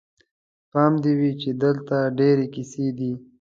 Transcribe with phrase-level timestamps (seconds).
[0.71, 3.11] پام دې وي چې دلته ډېرې کیسې دي.